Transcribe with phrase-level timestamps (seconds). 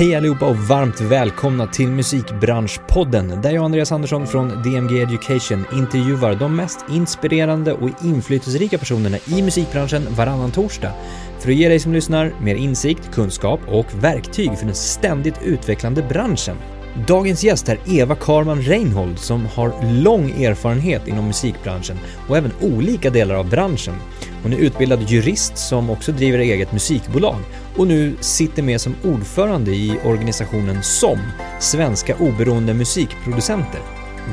[0.00, 6.34] Hej allihopa och varmt välkomna till Musikbranschpodden där jag Andreas Andersson från DMG Education intervjuar
[6.34, 10.92] de mest inspirerande och inflytelserika personerna i musikbranschen varannan torsdag
[11.38, 16.02] för att ge dig som lyssnar mer insikt, kunskap och verktyg för den ständigt utvecklande
[16.02, 16.56] branschen.
[16.94, 19.72] Dagens gäst är Eva Karman Reinhold som har
[20.02, 21.98] lång erfarenhet inom musikbranschen
[22.28, 23.94] och även olika delar av branschen.
[24.42, 27.36] Hon är utbildad jurist som också driver eget musikbolag
[27.76, 31.18] och nu sitter med som ordförande i organisationen SOM,
[31.60, 33.80] Svenska Oberoende Musikproducenter.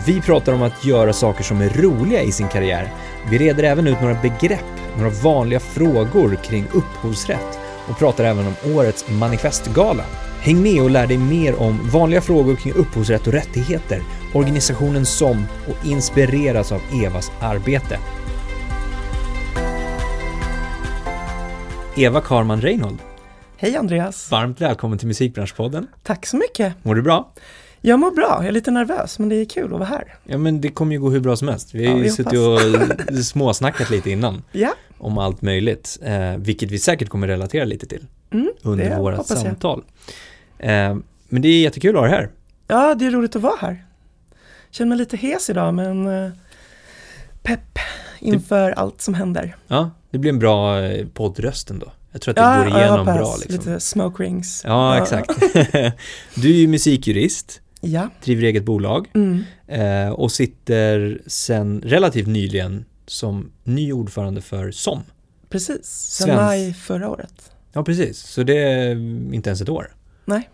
[0.05, 2.93] Vi pratar om att göra saker som är roliga i sin karriär.
[3.31, 4.65] Vi reder även ut några begrepp,
[4.97, 10.03] några vanliga frågor kring upphovsrätt och pratar även om årets manifestgala.
[10.47, 14.01] Häng med och lär dig mer om vanliga frågor kring upphovsrätt och rättigheter,
[14.33, 17.99] organisationen SOM och inspireras av Evas arbete.
[21.97, 22.97] Eva Karman Reinhold,
[23.57, 24.31] Hej Andreas!
[24.31, 25.87] varmt välkommen till Musikbranschpodden.
[26.03, 26.73] Tack så mycket!
[26.83, 27.33] Mår du bra?
[27.81, 30.15] Jag mår bra, jag är lite nervös men det är kul att vara här.
[30.23, 31.73] Ja men det kommer ju gå hur bra som helst.
[31.73, 36.79] Vi har ju suttit och småsnackat lite innan Ja, om allt möjligt, eh, vilket vi
[36.79, 39.83] säkert kommer relatera lite till mm, under våra hoppas jag.
[40.59, 40.95] Eh,
[41.29, 42.29] men det är jättekul att ha dig här.
[42.67, 43.85] Ja, det är roligt att vara här.
[44.71, 46.31] Känner mig lite hes idag men eh,
[47.43, 47.79] pepp
[48.19, 49.55] inför allt som händer.
[49.67, 51.91] Ja, det blir en bra eh, poddröst ändå.
[52.11, 53.15] Jag tror att det Ja, går ja, igenom hoppas.
[53.17, 53.55] bra liksom.
[53.73, 54.61] Lite smoke rings.
[54.65, 55.31] Ja, exakt.
[56.35, 59.43] du är ju musikjurist, Ja, driver eget bolag mm,
[60.13, 64.99] och sitter sen relativt nyligen som ny ordförande för SOM.
[65.49, 65.85] precis.
[65.85, 67.51] Sen Svensk- maj förra året.
[67.73, 68.17] Ja, precis.
[68.19, 68.91] Så det är
[69.33, 69.91] inte ens ett år.
[70.27, 70.49] Nej.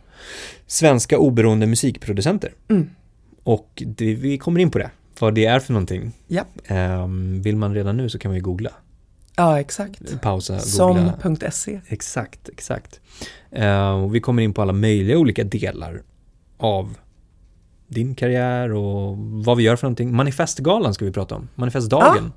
[0.67, 2.53] Svenska oberoende musikproducenter.
[2.69, 2.89] Mm.
[3.43, 6.11] Och det, vi kommer in på det, vad det är för någonting.
[6.27, 6.43] Ja.
[6.65, 8.71] Ehm, vill man redan nu så kan man ju googla.
[9.35, 10.21] Ja, exakt.
[10.21, 11.13] Pausa, googla.
[11.19, 11.81] Som.se.
[11.87, 12.99] Exakt, exakt.
[14.03, 16.01] Och vi kommer in på alla möjliga olika delar
[16.57, 16.97] av
[17.87, 20.15] din karriär och vad vi gör för någonting.
[20.15, 21.49] Manifestgalan ska vi prata om.
[21.55, 22.31] Manifestdagen.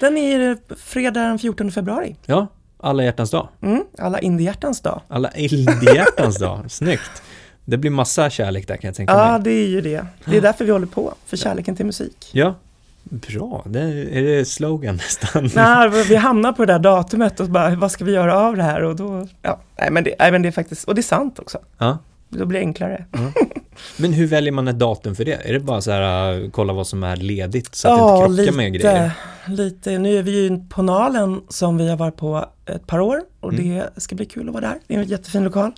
[0.00, 2.16] Den är fredag den 14 februari.
[2.26, 2.46] Ja,
[2.82, 3.48] alla hjärtans dag.
[3.62, 5.00] Mm, alla indiehjärtans dag.
[5.08, 6.64] Alla eldhjärtans dag.
[6.70, 7.22] Snyggt.
[7.64, 9.40] Det blir massa kärlek där kan jag tänka Ja, mig.
[9.42, 10.06] det är ju det.
[10.24, 12.30] Det är därför vi håller på, för kärleken till musik.
[12.32, 12.54] Ja,
[13.02, 13.62] bra.
[13.66, 15.50] Det är det slogan nästan.
[15.54, 18.62] Nej, vi hamnar på det där datumet och bara, vad ska vi göra av det
[18.62, 18.82] här?
[18.82, 21.38] Och då, ja, nej men det, nej, men det är faktiskt, och det är sant
[21.38, 21.58] också.
[21.78, 21.98] Ja.
[22.38, 23.04] Då blir det enklare.
[23.96, 25.48] Men hur väljer man ett datum för det?
[25.48, 28.24] Är det bara så här, uh, kolla vad som är ledigt så att ja, det
[28.30, 29.10] inte krockar med grejer?
[29.48, 29.98] lite.
[29.98, 33.52] Nu är vi ju på Nalen som vi har varit på ett par år och
[33.52, 33.74] Mm.
[33.74, 34.78] det ska bli kul att vara där.
[34.86, 35.72] Det är en jättefin lokal.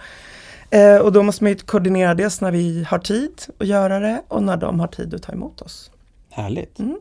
[0.70, 4.22] Eh, och då måste man ju koordinera dels när vi har tid att göra det
[4.28, 5.90] och när de har tid att ta emot oss.
[6.30, 6.78] Härligt.
[6.78, 6.98] Mm.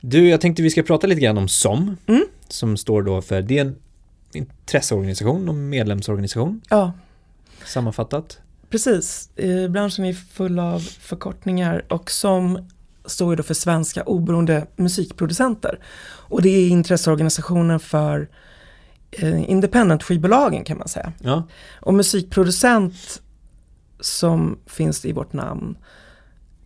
[0.00, 2.24] Du, jag tänkte vi ska prata lite grann om SOM, Mm.
[2.48, 3.76] som står då för, det är en
[4.32, 6.92] intresseorganisation och medlemsorganisation, Ja,
[7.64, 8.38] sammanfattat.
[8.70, 12.68] Precis, eh, branschen är full av förkortningar och som
[13.06, 15.78] står ju då för Svenska oberoende musikproducenter.
[16.28, 18.28] Och det är intresseorganisationen för
[19.10, 21.12] eh, independent skivbolagen kan man säga.
[21.20, 21.42] Ja,
[21.80, 23.22] Och musikproducent
[24.00, 25.78] som finns i vårt namn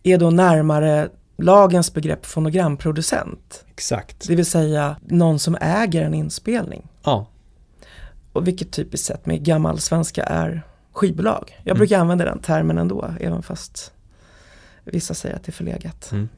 [0.03, 3.65] är då närmare lagens begrepp fonogramproducent.
[3.71, 4.27] exakt.
[4.27, 6.87] Det vill säga någon som äger en inspelning.
[7.03, 7.27] Ja,
[8.33, 10.61] Och vilket typiskt sett med gammal svenska är
[10.93, 11.57] skivbolag.
[11.63, 11.77] Jag Mm.
[11.77, 13.91] brukar använda den termen ändå, även fast
[14.83, 16.09] vissa säger att det är förlegat.
[16.11, 16.29] Mm.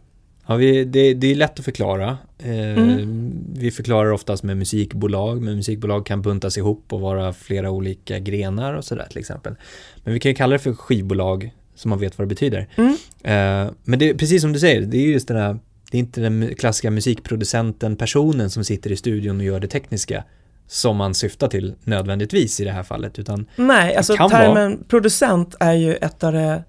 [0.47, 2.17] Ja, vi, det, det är lätt att förklara.
[2.39, 3.33] Eh, Mm.
[3.55, 8.73] Vi förklarar oftast med musikbolag, men musikbolag kan buntas ihop och vara flera olika grenar
[8.73, 9.55] och sådär till exempel.
[10.03, 12.67] Men vi kan ju kalla det för skivbolag så man vet vad det betyder.
[12.75, 12.91] Mm.
[13.23, 15.59] Eh, men det är precis som du säger, det är just den här,
[15.91, 20.23] det är inte den klassiska musikproducenten, personen som sitter i studion och gör det tekniska
[20.71, 25.73] som man syftar till nödvändigtvis i det här fallet, utan Nej, alltså termen producent är
[25.73, 26.63] ju ett av det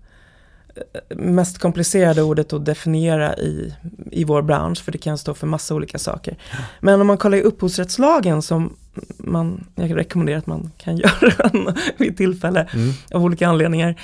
[0.74, 3.74] eh, mest komplicerade ordet att definiera i,
[4.10, 6.36] i vår bransch, för det kan stå för massa olika saker.
[6.80, 8.76] Men om man kollar i upphovsrättslagen som
[9.18, 14.00] man, jag rekommenderar att man kan göra vid tillfälle, mm, av olika anledningar,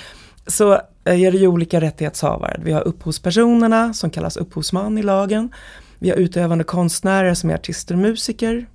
[0.47, 0.71] så
[1.03, 2.59] är det ju olika rättighetshavare.
[2.63, 5.51] Vi har upphovspersonerna som kallas upphovsman i lagen.
[5.99, 8.65] Vi har utövande konstnärer som är artister och musiker.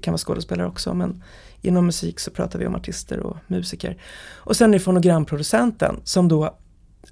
[0.00, 1.22] Kan vara skådespelare också men
[1.62, 4.02] inom musik så pratar vi om artister och musiker.
[4.34, 6.56] Och sen är det fonogramproducenten som då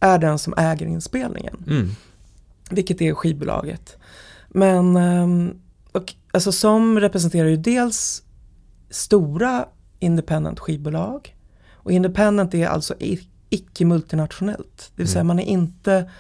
[0.01, 1.65] är den som äger inspelningen.
[1.67, 1.89] mm,
[2.71, 3.97] Vilket är skivbolaget.
[4.49, 5.55] Men ehm,
[5.93, 8.23] och, alltså som representerar ju dels
[8.91, 9.65] stora
[9.99, 11.35] independent skivbolag.
[11.73, 14.93] Och independent är alltså i- icke multinationellt.
[14.97, 15.27] Det vill säga Mm.
[15.27, 16.11] man är inte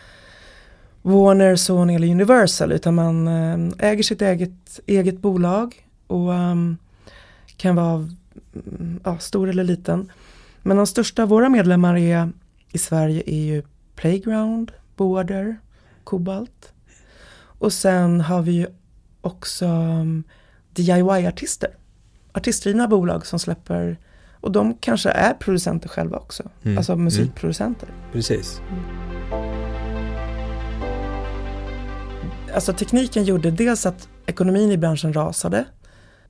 [1.02, 6.76] Warner, Sony eller Universal utan man ehm, äger sitt eget, eget bolag och ehm,
[7.56, 8.08] kan vara
[8.54, 10.12] mm, ja, stor eller liten.
[10.62, 12.32] Men de största av våra medlemmar är,
[12.72, 13.62] i Sverige är ju
[13.94, 15.56] Playground, Border,
[16.04, 16.72] Kobalt.
[17.58, 18.66] Och sen har vi ju
[19.20, 20.24] också um,
[20.74, 21.70] DIY-artister.
[22.32, 23.98] Artistdrivna bolag som släpper,
[24.40, 26.50] och de kanske är producenter själva också.
[26.62, 26.78] Mm.
[26.78, 27.88] Alltså musikproducenter.
[28.12, 28.60] Precis.
[32.54, 35.64] Alltså tekniken gjorde dels att ekonomin i branschen rasade.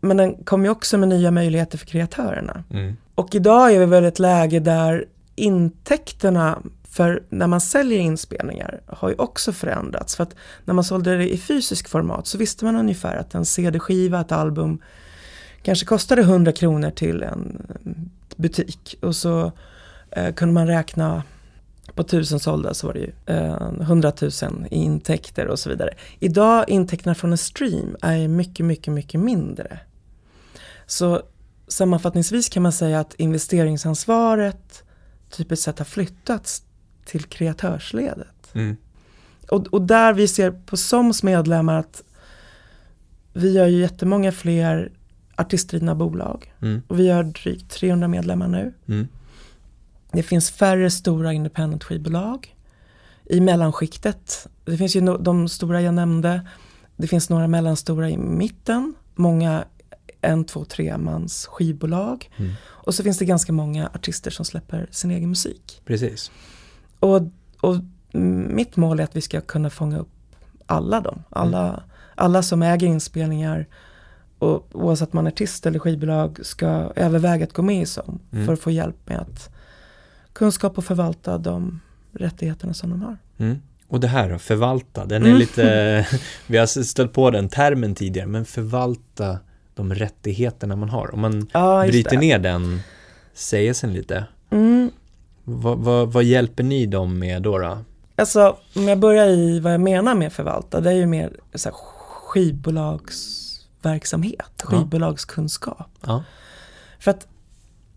[0.01, 2.65] Men den kom ju också med nya möjligheter för kreatörerna.
[2.71, 2.97] Mm.
[3.15, 5.05] Och idag är vi väl ett läge där
[5.35, 6.59] intäkterna
[6.91, 10.17] för när man säljer inspelningar har ju också förändrats.
[10.17, 10.35] För att
[10.65, 14.33] när man sålde det i fysisk format så visste man ungefär att en CD-skiva, ett
[14.33, 14.83] album
[15.63, 17.67] kanske kostade 100 kronor till en
[18.37, 18.99] butik.
[19.03, 19.53] Och så
[20.11, 21.23] eh, kunde man räkna
[21.95, 24.31] på tusen sålda så var det ju eh, 100 000
[24.71, 25.91] i intäkter och så vidare.
[26.19, 29.79] Idag intäkterna från en stream är mycket, mycket, mycket mindre.
[30.89, 31.23] Så
[31.69, 34.85] sammanfattningsvis kan man säga att investeringsansvaret
[35.31, 36.63] typiskt sett har flyttats
[37.05, 38.55] till kreatörsledet.
[38.55, 38.77] Mm.
[39.51, 42.03] Och, och där vi ser på SOMs medlemmar att
[43.33, 44.93] vi har ju jättemånga fler
[45.37, 46.55] artistdrivna bolag.
[46.63, 46.83] Mm.
[46.89, 48.73] Och vi har drygt 300 medlemmar nu.
[48.89, 49.09] Mm.
[50.13, 52.57] Det finns färre stora independent skivbolag
[53.25, 54.47] i mellanskiktet.
[54.65, 56.47] Det finns ju no de stora jag nämnde.
[56.97, 58.95] Det finns några mellanstora i mitten.
[59.15, 59.65] Många
[60.21, 62.31] en, två, tre mans skivbolag.
[62.37, 62.53] Mm.
[62.65, 65.83] Och så finns det ganska många artister som släpper sin egen musik.
[65.85, 66.31] Precis.
[67.01, 67.21] Och,
[67.61, 67.77] och
[68.49, 70.09] mitt mål är att vi ska kunna fånga upp
[70.67, 71.23] alla dem.
[71.31, 71.83] Alla,
[72.15, 73.67] alla som äger inspelningar
[74.39, 76.67] och oavsett man är artist eller skivbolag ska
[76.97, 78.47] överväga att gå med i SOM Mm.
[78.47, 79.51] för att få hjälp med att
[80.33, 81.81] kunskap och förvalta de
[82.13, 83.17] rättigheterna som de har.
[83.39, 83.59] Mm.
[83.89, 85.39] Och det här då, förvalta, den är Mm.
[85.39, 86.07] lite,
[86.47, 89.39] vi har stött på den termen tidigare, men förvalta
[89.79, 91.15] de rättigheterna man har.
[91.15, 91.53] Om man just
[91.93, 92.17] bryter det.
[92.17, 92.81] ner den
[93.35, 94.91] sägelsen lite, Mm.
[95.45, 97.59] vad, vad, vad hjälper ni dem med då?
[97.59, 97.79] då?
[98.17, 101.69] Alltså om jag börjar i vad jag menar med förvalta, det är ju mer så
[101.69, 101.77] här,
[103.29, 105.91] skivbolagsverksamhet, skivbolagskunskap.
[106.07, 106.25] Ja.
[106.99, 107.29] För att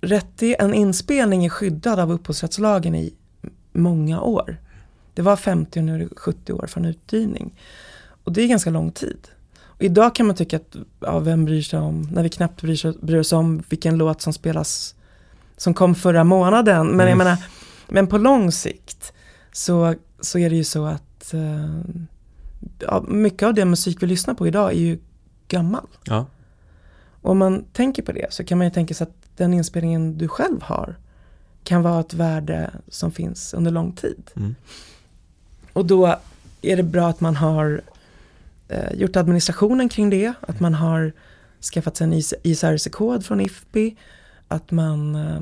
[0.01, 3.13] rättig, en inspelning är skyddad av upphovsrättslagen i
[3.71, 4.57] många år.
[5.13, 7.53] Det var 50 och nu är det 70 år från utgivning.
[8.23, 9.27] Och det är ganska lång tid.
[9.81, 12.93] Idag kan man tycka att, ja, vem bryr sig om, när vi knappt bryr, sig,
[13.01, 14.95] bryr oss om vilken låt som spelas,
[15.57, 16.87] som kom förra månaden.
[16.87, 17.17] Men jag Mm.
[17.17, 17.37] menar,
[17.87, 19.13] men på lång sikt
[19.51, 21.79] så, så är det ju så att eh,
[22.79, 24.99] ja, mycket av den musik vi lyssnar på idag är ju
[25.47, 25.87] gammal.
[26.03, 26.25] Ja.
[27.21, 30.17] Och om man tänker på det så kan man ju tänka sig att den inspelningen
[30.17, 30.95] du själv har
[31.63, 34.31] kan vara ett värde som finns under lång tid.
[34.35, 34.55] Mm.
[35.73, 36.15] Och då
[36.61, 37.81] är det bra att man har
[38.71, 41.12] eh, gjort administrationen kring det, att man har
[41.73, 42.13] skaffat sig en
[42.44, 43.95] ISRC-kod från IFPI,
[44.47, 45.41] att man eh,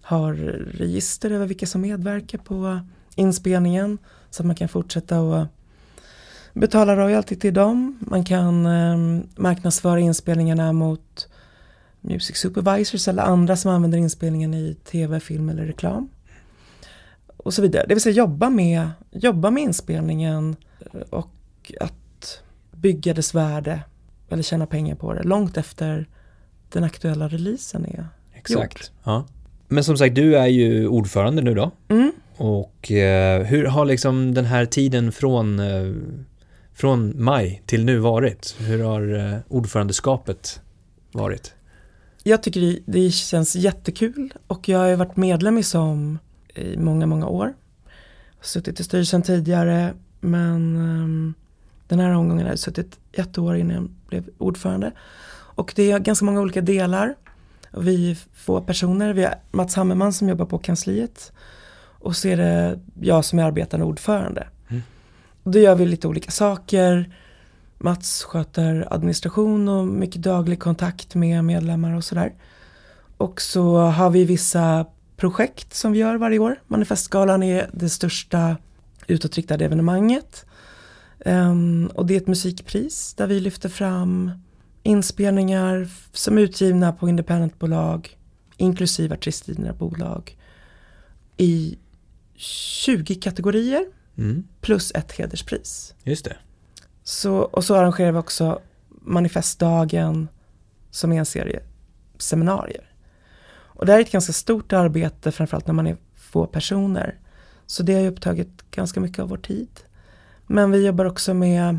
[0.00, 0.34] har
[0.72, 2.80] register över vilka som medverkar på
[3.14, 3.98] inspelningen
[4.30, 5.48] så att man kan fortsätta att
[6.52, 7.98] betala royalty till dem.
[8.00, 11.28] Man kan eh, marknadsföra inspelningarna mot
[12.00, 16.08] music supervisors eller andra som använder inspelningen i tv, film eller reklam.
[17.36, 17.84] Och så vidare.
[17.88, 20.56] Det vill säga jobba med, jobba med inspelningen
[21.10, 21.30] och
[21.80, 22.05] att
[22.86, 23.80] bygga dess värde
[24.28, 26.08] eller tjäna pengar på det långt efter
[26.68, 28.92] den aktuella releasen är Exakt.
[29.04, 29.26] Ja.
[29.68, 31.70] Men som sagt, du är ju ordförande nu då.
[31.88, 32.12] Mm.
[32.36, 35.92] Och eh, hur har liksom den här tiden från, eh,
[36.74, 38.56] från maj till nu varit?
[38.58, 40.60] Hur har eh, ordförandeskapet
[41.12, 41.54] varit?
[42.22, 46.18] Jag tycker det, det känns jättekul och jag har ju varit medlem i SOM
[46.54, 47.54] i många, många år.
[48.36, 51.34] Har suttit i styrelsen tidigare men ehm,
[51.88, 54.92] den här omgången har jag suttit ett år innan jag blev ordförande.
[55.56, 57.14] Och det är ganska många olika delar.
[57.70, 61.32] Vi är få personer, vi har Mats Hammerman som jobbar på kansliet
[61.98, 64.46] och så är det jag som är arbetande ordförande.
[64.68, 64.82] Mm.
[65.44, 67.16] Då gör vi lite olika saker.
[67.78, 72.32] Mats sköter administration och mycket daglig kontakt med medlemmar och sådär.
[73.16, 76.60] Och så har vi vissa projekt som vi gör varje år.
[76.66, 78.56] Manifestgalan är det största
[79.06, 80.46] utåtriktade evenemanget.
[81.26, 84.30] Ehm, och det är ett musikpris där vi lyfter fram
[84.82, 88.18] inspelningar som är utgivna på independentbolag,
[88.56, 90.36] inklusive artistdrivna bolag,
[91.36, 91.78] i
[92.34, 93.86] 20 kategorier
[94.18, 95.94] Mm, plus ett hederspris.
[96.04, 96.36] just det.
[97.02, 100.28] Så, och så arrangerar vi också manifestdagen
[100.90, 101.62] som är en serie
[102.18, 102.90] seminarier.
[103.48, 107.18] Och det här är ett ganska stort arbete, framförallt när man är få personer.
[107.66, 109.68] Så det har ju upptagit ganska mycket av vår tid.
[110.46, 111.78] Men vi jobbar också med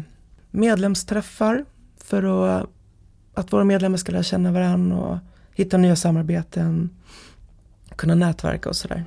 [0.52, 1.66] medlemsträffar
[1.98, 2.70] för att,
[3.34, 5.18] att våra medlemmar ska lära känna varandra och
[5.54, 6.90] hitta nya samarbeten.
[7.96, 9.06] kunna nätverka och sådär.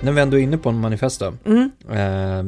[0.00, 1.32] När vi ändå är inne på en manifest då.
[1.44, 1.70] Mm.
[1.90, 2.44] Eh,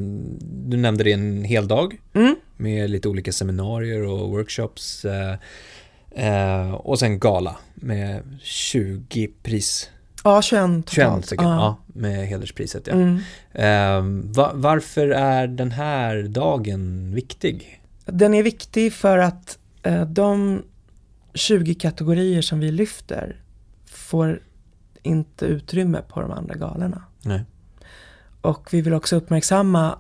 [0.69, 2.37] du nämnde det en hel dag Mm.
[2.57, 5.05] med lite olika seminarier och workshops.
[5.05, 5.35] Eh,
[6.11, 9.91] eh, och sen gala med 20 pris,
[10.29, 10.95] Ja, 21 totalt.
[10.95, 11.77] 21 stycken, ja.
[11.87, 12.87] med hederspriset.
[12.87, 12.93] Ja.
[12.93, 13.19] Mm.
[13.53, 17.83] Eh, va, varför är den här dagen viktig?
[18.05, 20.63] Den är viktig för att eh, de
[21.35, 23.43] 20 kategorier som vi lyfter
[23.87, 24.43] får
[25.03, 27.03] inte utrymme på de andra galorna.
[27.23, 27.45] Nej.
[28.41, 29.99] Och vi vill också uppmärksamma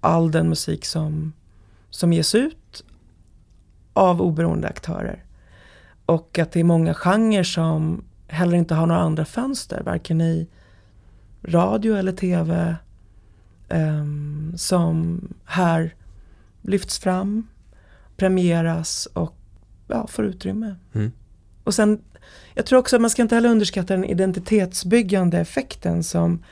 [0.00, 1.32] all den musik som,
[1.90, 2.84] som ges ut
[3.92, 5.24] av oberoende aktörer.
[6.06, 10.48] Och att det är många genrer som heller inte har några andra fönster, varken i
[11.42, 12.76] radio eller tv,
[13.68, 15.94] ehm, som här
[16.62, 17.46] lyfts fram,
[18.16, 19.36] premieras och
[19.88, 20.76] ja, får utrymme.
[20.92, 21.12] Mm.
[21.64, 22.00] Och sen,
[22.54, 26.42] jag tror också att man ska inte heller underskatta den identitetsbyggande effekten som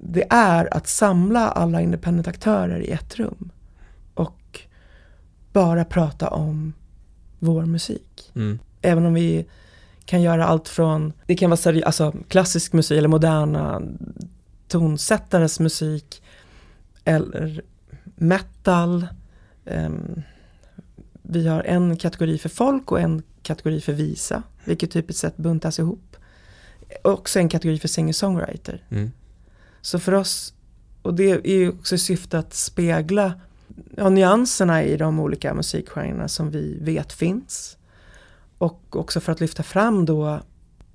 [0.00, 3.50] det är att samla alla independent-aktörer i ett rum
[4.14, 4.60] och
[5.52, 6.72] bara prata om
[7.38, 8.32] vår musik.
[8.34, 8.58] Mm.
[8.82, 9.46] Även om vi
[10.12, 13.82] kan göra allt från, det kan vara seri- alltså klassisk musik eller moderna
[14.68, 16.22] tonsättares musik
[17.04, 17.62] eller
[18.16, 19.06] metal.
[19.64, 20.22] Ehm,
[21.22, 25.78] vi har en kategori för folk och en kategori för visa, vilket typiskt sett buntas
[25.78, 26.16] ihop.
[27.04, 28.84] Också en kategori för singer-songwriter.
[28.90, 29.12] Mm.
[29.80, 30.54] Så för oss,
[31.02, 33.40] och det är ju också i syfte att spegla
[33.96, 37.76] ja, nyanserna i de olika musikgenrerna som vi vet finns.
[38.62, 40.40] Och också för att lyfta fram då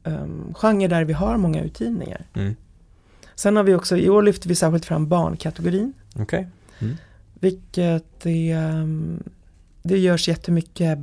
[0.03, 2.25] um, genrer där vi har många utgivningar.
[2.33, 2.55] Mm.
[3.36, 5.93] Sen har vi också, i år lyfter vi särskilt fram barnkategorin.
[6.15, 6.47] Okej.
[7.33, 9.24] Vilket är, um,
[9.83, 11.00] det görs jättemycket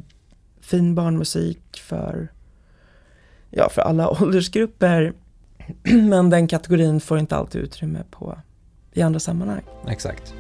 [0.61, 2.29] fin barnmusik för,
[3.51, 5.13] ja, för alla åldersgrupper.
[5.83, 8.39] Men den kategorin får inte alltid utrymme på,
[8.93, 9.63] i andra sammanhang.
[9.89, 10.35] Exakt.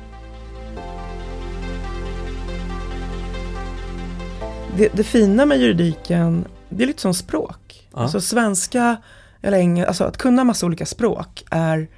[4.76, 7.88] Det, det fina med juridiken, det är lite som språk.
[7.92, 7.98] Ja.
[8.00, 8.96] Alltså svenska
[9.42, 11.88] eller engelska, alltså att kunna massa olika språk är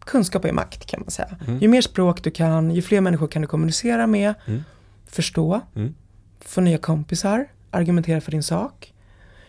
[0.00, 1.36] kunskap är makt kan man säga.
[1.46, 1.58] Mm.
[1.58, 4.64] Ju mer språk du kan, ju fler människor kan du kommunicera med, Mm.
[5.06, 5.94] förstå, Mm.
[6.40, 8.92] få nya kompisar, argumentera för din sak.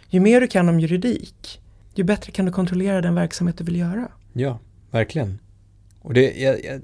[0.10, 1.62] Ju mer du kan om juridik,
[1.96, 4.08] ju bättre kan du kontrollera den verksamhet du vill göra.
[4.34, 4.60] Ja,
[4.91, 5.39] verkligen.
[6.04, 6.82] Och det, jag, jag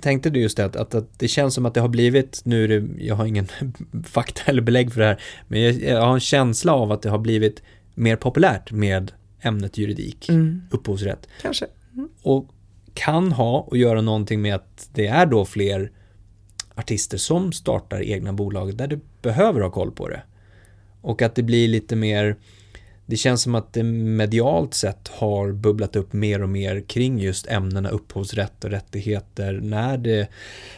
[0.00, 2.64] tänkte du just det att, att, att det känns som att det har blivit, nu
[2.64, 3.48] är det, jag har ingen
[4.04, 7.10] fakta eller belägg för det här, men jag, jag har en känsla av att det
[7.10, 7.62] har blivit
[7.94, 10.62] mer populärt med ämnet juridik, Mm.
[10.70, 11.28] upphovsrätt.
[11.42, 11.66] Kanske.
[12.22, 12.48] Och
[12.94, 15.90] kan ha och göra någonting med att det är då fler
[16.74, 20.22] artister som startar egna bolag där du behöver ha koll på det.
[21.00, 22.36] Och att det blir lite mer,
[23.06, 27.46] det känns som att det medialt sett har bubblat upp mer och mer kring just
[27.46, 30.28] ämnena upphovsrätt och rättigheter när det,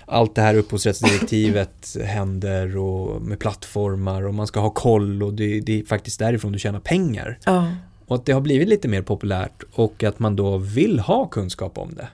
[0.07, 5.61] allt det här upphovsrättsdirektivet händer och med plattformar och man ska ha koll och det,
[5.61, 7.39] det är faktiskt därifrån du tjänar pengar.
[7.45, 7.75] Ja.
[8.07, 11.79] Och att det har blivit lite mer populärt och att man då vill ha kunskap
[11.79, 12.09] om det.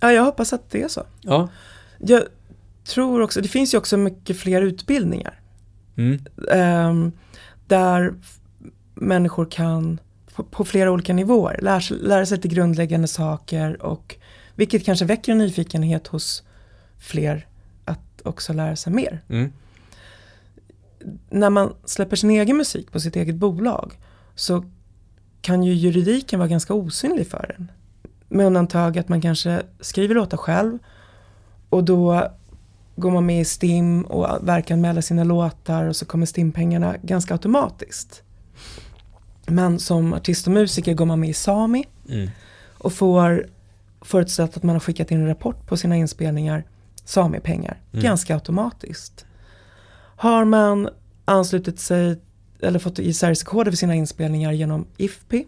[0.00, 1.02] ja, jag hoppas att det är så.
[1.20, 1.48] Ja.
[1.98, 2.22] Jag
[2.84, 5.40] tror också, det finns ju också mycket fler utbildningar.
[5.96, 6.20] Mm.
[6.50, 7.12] ehm,
[7.66, 8.14] där
[8.94, 10.00] människor kan
[10.34, 14.16] på, på flera olika nivåer lära sig, lära sig lite grundläggande saker och
[14.54, 16.42] vilket kanske väcker en nyfikenhet hos
[16.98, 17.46] fler
[17.84, 19.20] att också lära sig mer.
[19.28, 19.52] Mm.
[21.30, 23.98] När man släpper sin egen musik på sitt eget bolag
[24.34, 24.64] så
[25.40, 27.72] kan ju juridiken vara ganska osynlig för en.
[28.28, 30.78] Med undantag att man kanske skriver låtar själv
[31.68, 32.30] och då
[32.96, 37.34] går man med i STIM och verkar anmäla sina låtar och så kommer STIM-pengarna ganska
[37.34, 38.22] automatiskt.
[39.46, 42.30] Men som artist och musiker går man med i Sami Mm.
[42.78, 43.46] och får
[44.00, 46.64] förutsatt att man har skickat in en rapport på sina inspelningar
[47.04, 48.02] Sami-pengar Mm.
[48.02, 49.26] ganska automatiskt.
[50.16, 50.88] Har man
[51.24, 52.20] anslutit sig
[52.60, 55.46] eller fått ISRC-koder för sina inspelningar genom IFPI,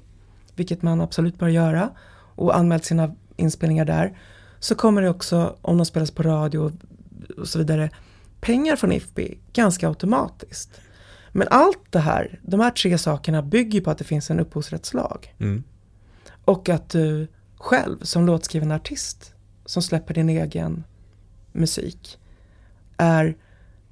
[0.54, 1.90] vilket man absolut bör göra,
[2.36, 4.18] och anmält sina inspelningar där,
[4.60, 6.72] så kommer det också, om de spelas på radio
[7.38, 7.90] och så vidare,
[8.40, 10.80] pengar från IFPI ganska automatiskt.
[11.36, 15.34] Men allt det här, de här tre sakerna bygger på att det finns en upphovsrättslag.
[15.38, 15.62] Mm.
[16.44, 20.84] Och att du själv som låtskrivande artist som släpper din egen
[21.52, 22.18] musik
[22.96, 23.36] är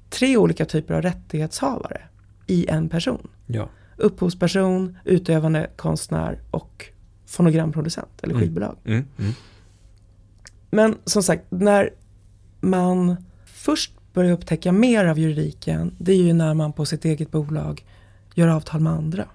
[0.09, 2.01] tre olika typer av rättighetshavare
[2.47, 3.27] i en person.
[3.47, 3.69] Ja.
[3.97, 6.85] Upphovsperson, utövande konstnär och
[7.25, 8.41] fonogramproducent eller Mm.
[8.41, 8.77] skivbolag.
[8.85, 9.05] Mm.
[9.19, 9.31] Mm.
[10.71, 11.89] Men som sagt, när
[12.59, 17.31] man först börjar upptäcka mer av juridiken, det är ju när man på sitt eget
[17.31, 17.85] bolag
[18.35, 19.25] gör avtal med andra.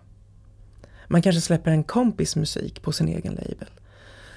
[1.06, 3.68] Man kanske släpper en kompis musik på sin egen label.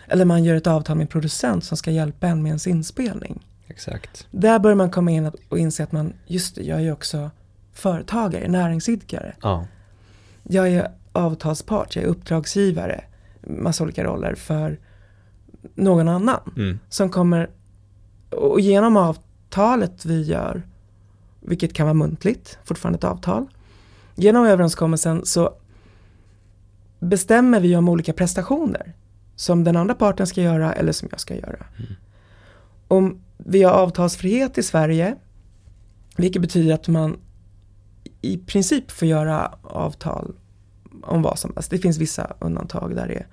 [0.07, 3.48] Eller man gör ett avtal med en producent som ska hjälpa en med ens inspelning.
[3.67, 4.27] Exakt.
[4.31, 7.31] Där bör man komma in och inse att man, just det, jag är ju också
[7.74, 9.36] företagare, näringsidkare.
[9.41, 9.67] Ja.
[10.43, 13.03] Jag är avtalspart, jag är uppdragsgivare,
[13.41, 14.79] massa olika roller för
[15.75, 16.53] någon annan.
[16.57, 16.79] Mm.
[16.89, 17.50] Som kommer,
[18.29, 18.98] och genom
[19.51, 20.63] avtalet vi gör,
[21.41, 23.48] vilket kan vara muntligt, fortfarande ett avtal.
[24.15, 25.53] Genom överenskommelsen så
[27.00, 28.93] bestämmer vi om olika prestationer
[29.36, 31.65] som den andra parten ska göra eller som jag ska göra.
[31.77, 31.93] Mm.
[32.88, 35.15] Om vi har avtalsfrihet i Sverige,
[36.17, 37.20] vilket betyder att man
[38.22, 40.34] i princip får göra avtal
[41.03, 41.72] om vad som helst.
[41.72, 43.27] Det finns vissa undantag där det är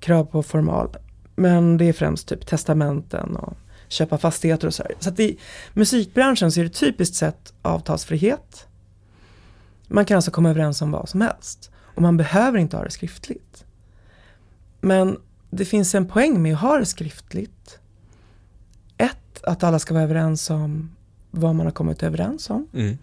[0.00, 0.96] krav på formal.
[1.36, 3.56] Men det är främst typ testamenten och
[3.88, 4.92] köpa fastigheter och så här.
[5.00, 5.38] Så att i
[5.72, 8.66] musikbranschen så är det typiskt sett avtalsfrihet.
[9.88, 11.70] Man kan alltså komma överens om vad som helst.
[11.96, 13.64] Och man behöver inte ha det skriftligt.
[14.80, 15.18] Men
[15.50, 17.78] det finns en poäng med att ha det skriftligt.
[18.96, 20.96] Ett, att alla ska vara överens om
[21.30, 22.68] vad man har kommit överens om.
[22.72, 22.98] Mm.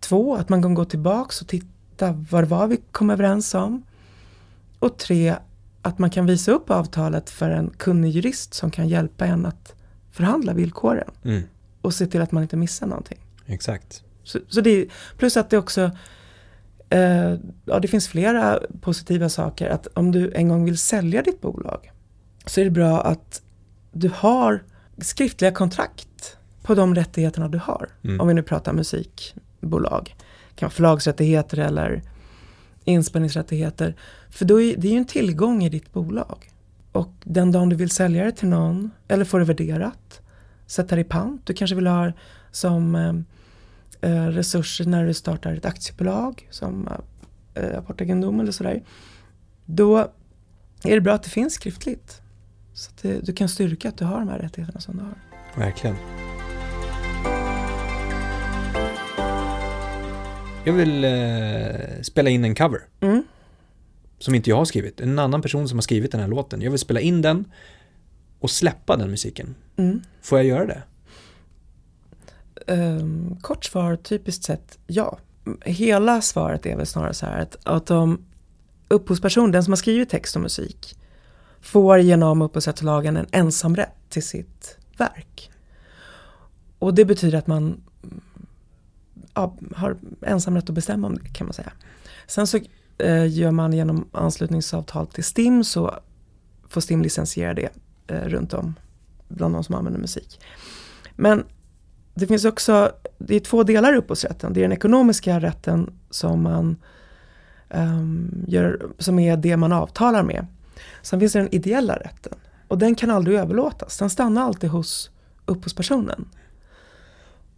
[0.00, 3.82] Två, att man kan gå tillbaks och titta vad var vi kom överens om.
[4.78, 5.36] Och tre,
[5.82, 9.74] att man kan visa upp avtalet för en kunnig jurist som kan hjälpa en att
[10.18, 11.42] förhandla villkoren Mm.
[11.82, 13.18] och se till att man inte missar någonting.
[13.46, 14.02] Exakt.
[14.24, 15.90] Så, så det plus att det också,
[16.90, 17.34] eh,
[17.64, 19.70] ja det finns flera positiva saker.
[19.70, 21.92] Att om du en gång vill sälja ditt bolag
[22.46, 23.42] så är det bra att
[23.92, 24.62] du har
[24.98, 27.88] skriftliga kontrakt på de rättigheterna du har.
[28.04, 28.20] Mm.
[28.20, 30.16] Om vi nu pratar musikbolag.
[30.50, 32.02] Det kan vara förlagsrättigheter eller
[32.84, 33.94] inspelningsrättigheter.
[34.30, 36.50] För då är, det är ju en tillgång i ditt bolag.
[36.98, 40.20] Och den dagen du vill sälja det till någon eller få det värderat,
[40.66, 41.46] sätta det i pant.
[41.46, 42.12] Du kanske vill ha
[42.50, 46.88] som eh, eh, resurser när du startar ett aktiebolag som
[47.54, 48.82] eh, apportegendom eller sådär.
[49.64, 49.98] Då
[50.84, 52.20] är det bra att det finns skriftligt.
[52.74, 55.14] Så att det, du kan styrka att du har de här rättigheterna som du har.
[55.64, 55.96] Verkligen.
[60.64, 63.22] Jag vill eh, spela in en cover Mm.
[64.18, 65.00] Som inte jag har skrivit.
[65.00, 66.62] En annan person som har skrivit den här låten.
[66.62, 67.44] Jag vill spela in den
[68.40, 69.54] och släppa den musiken.
[69.76, 70.00] Mm.
[70.22, 70.82] Får jag göra det?
[72.66, 75.18] Ehm, kort svar, typiskt sett ja.
[75.60, 78.24] Hela svaret är väl snarare så här att, att om
[78.88, 80.96] upphovspersonen, den som har skrivit text och musik,
[81.60, 85.50] får genom upphovsrättslagen en ensamrätt till sitt verk.
[86.78, 87.80] Och det betyder att man
[89.34, 91.72] ja, har ensamrätt att bestämma om det kan man säga.
[92.26, 92.60] Sen så
[92.98, 95.94] Eh, gör man genom anslutningsavtal till STIM så
[96.68, 97.68] får STIM licensiera det
[98.06, 98.74] eh, runt om
[99.28, 100.40] bland de som använder musik.
[101.16, 101.44] Men
[102.14, 104.52] det finns också, det är två delar i upphovsrätten.
[104.52, 106.76] Det är den ekonomiska rätten som man
[107.70, 110.46] um, gör, som är det man avtalar med.
[111.02, 112.34] Sen finns det den ideella rätten.
[112.68, 113.98] Och den kan aldrig överlåtas.
[113.98, 115.10] Den stannar alltid hos
[115.46, 116.28] upphovspersonen.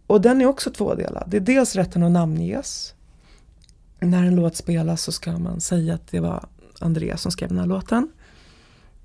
[0.07, 1.23] Och den är också tvådelad.
[1.27, 2.95] Det är dels rätten att namnges.
[4.01, 6.45] När en låt spelas så ska man säga att det var
[6.79, 8.11] Andreas som skrev den här låten.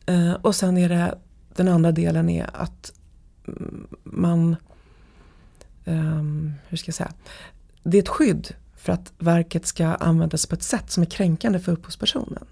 [0.06, 1.18] Eh, och sen är det,
[1.54, 2.92] den andra delen är att
[3.48, 4.56] mm, man
[5.84, 6.22] eh,
[6.68, 7.12] hur ska jag säga,
[7.82, 11.58] det är ett skydd för att verket ska användas på ett sätt som är kränkande
[11.58, 12.44] för upphovspersonen.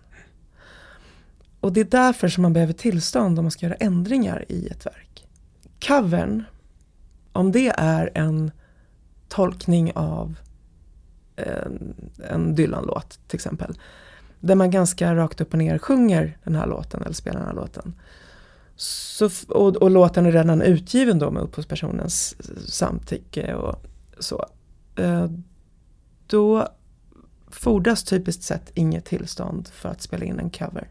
[1.61, 4.87] Och det är därför som man behöver tillstånd om man ska göra ändringar i ett
[4.87, 5.27] verk.
[5.87, 6.45] Covern,
[7.33, 8.51] om det är en
[9.29, 10.37] tolkning av
[12.31, 13.79] en, Dylan-låt till exempel.
[14.41, 17.55] Där man ganska rakt upp och ner sjunger den här låten eller spelar den här
[17.55, 17.95] låten.
[18.77, 22.37] Så, och, och låten är redan utgiven då med upphovspersonens
[22.73, 23.85] samtycke och
[24.19, 24.47] så.
[24.97, 25.31] Eh,
[26.27, 26.69] då
[27.51, 30.89] fordras typiskt sett inget tillstånd för att spela in en cover.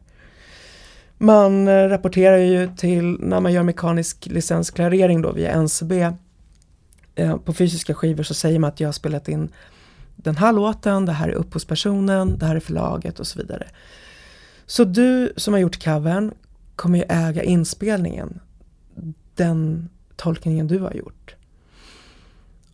[1.17, 6.12] Man eh, rapporterar ju till, när man gör mekanisk licensklarering då via NCB
[7.15, 9.49] eh, på fysiska skivor så säger man att jag har spelat in
[10.15, 13.67] den här låten, det här är upphovspersonen, det här är förlaget och så vidare.
[14.65, 16.34] Så du som har gjort covern
[16.76, 18.39] kommer ju äga inspelningen,
[19.36, 21.36] den tolkningen du har gjort.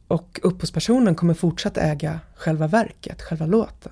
[0.08, 3.91] Och upphovspersonen kommer fortsatt äga själva verket, själva låten.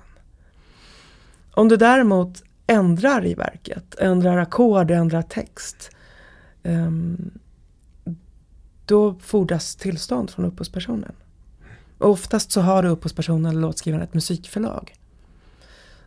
[1.50, 5.90] Om du däremot ändrar i verket, ändrar ackord, ändrar text,
[6.62, 7.30] ehm,
[8.86, 11.12] då fordras tillstånd från upphovspersonen.
[11.98, 14.94] Och oftast så har upphovspersonen eller låtskrivaren ett musikförlag.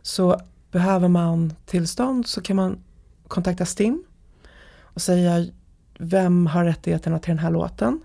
[0.02, 2.78] Så behöver man tillstånd så kan man
[3.28, 4.04] kontakta STIM
[4.82, 5.46] och säga
[5.98, 8.00] vem har rättigheterna till den här låten?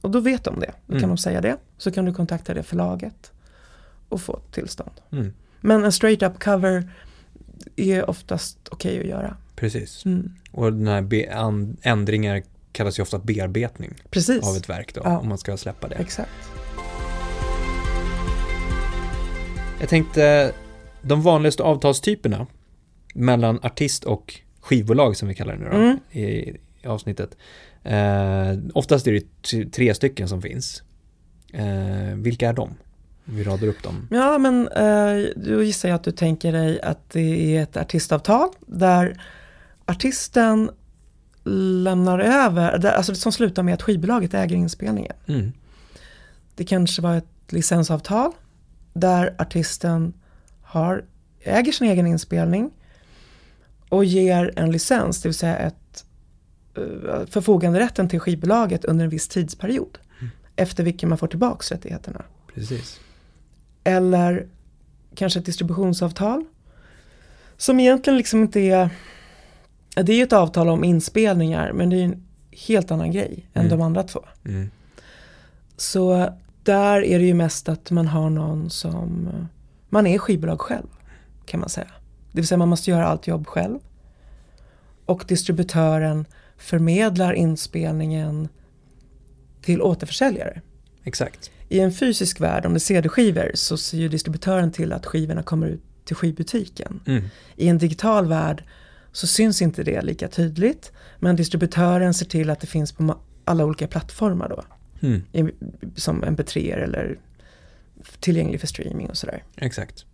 [0.00, 0.72] Och då vet de det.
[0.86, 1.08] Då kan Mm.
[1.10, 1.56] de säga det.
[1.78, 3.32] Så kan du kontakta det förlaget
[4.08, 4.90] och få tillstånd.
[5.12, 5.32] Mm.
[5.60, 6.90] Men en straight up cover
[7.76, 9.36] är oftast okej att göra.
[9.56, 10.04] Precis.
[10.04, 10.32] Mm.
[10.52, 15.18] Och den här be- ändringar kallas ju ofta bearbetning Precis, av ett verk då, Ja.
[15.18, 15.94] om man ska släppa det.
[15.94, 16.30] exakt.
[19.80, 20.52] Jag tänkte,
[21.02, 22.46] de vanligaste avtalstyperna
[23.14, 25.98] mellan artist och skivbolag som vi kallar det nu då, Mm.
[26.10, 26.26] i,
[26.82, 27.36] i avsnittet.
[27.82, 30.82] Eh, oftast är det tre stycken som finns.
[31.52, 32.74] Eh, vilka är de?
[33.24, 34.08] Vi radar upp dem.
[34.10, 38.48] Ja, men eh, då gissar jag att du tänker dig att det är ett artistavtal
[38.66, 39.20] där
[39.86, 40.70] artisten
[41.84, 45.12] lämnar över, där, alltså som slutar med att skivbolaget äger inspelningen.
[45.26, 45.52] Mm.
[46.54, 48.32] Det kanske var ett licensavtal
[49.00, 50.12] där artisten
[50.62, 51.04] har,
[51.40, 52.70] äger sin egen inspelning
[53.88, 56.04] och ger en licens, det vill säga ett
[56.78, 59.98] uh, förfoganderätten till skivbolaget under en viss tidsperiod.
[60.56, 62.22] Efter vilken man får tillbaks rättigheterna.
[62.54, 63.00] Precis.
[63.84, 64.46] Eller
[65.14, 66.44] kanske ett distributionsavtal.
[67.56, 68.90] Som egentligen liksom inte är,
[69.94, 73.48] det är ju ett avtal om inspelningar men det är ju en helt annan grej
[73.54, 73.78] än Mm.
[73.78, 74.24] de andra två.
[74.44, 74.70] Mm.
[75.76, 76.32] Så
[76.66, 79.28] där är det ju mest att man har någon som,
[79.88, 80.86] man är skivbolag själv
[81.46, 81.90] kan man säga.
[82.32, 83.78] Det vill säga man måste göra allt jobb själv.
[85.06, 86.26] Och distributören
[86.56, 88.48] förmedlar inspelningen
[89.62, 90.60] till återförsäljare.
[91.04, 91.50] Exakt.
[91.68, 95.42] I en fysisk värld, om det är CD-skivor, så ser ju distributören till att skivorna
[95.42, 97.00] kommer ut till skivbutiken.
[97.06, 97.24] Mm.
[97.56, 98.64] I en digital värld
[99.12, 103.64] så syns inte det lika tydligt, men distributören ser till att det finns på alla
[103.64, 104.64] olika plattformar då.
[105.02, 105.22] Mm.
[105.32, 105.44] i,
[105.94, 107.18] som mp3 eller
[108.20, 109.42] tillgänglig för streaming och sådär.
[109.56, 110.04] Exakt.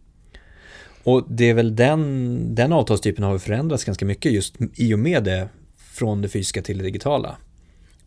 [1.05, 5.25] Och det är väl den, den avtalstypen har förändrats ganska mycket just i och med
[5.25, 7.37] det från det fysiska till det digitala.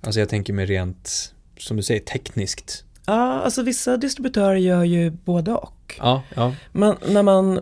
[0.02, 2.84] Alltså jag tänker mig rent, som du säger, tekniskt.
[3.06, 5.96] Ja, alltså vissa distributörer gör ju både och.
[5.98, 7.58] Ja, ja, Men när man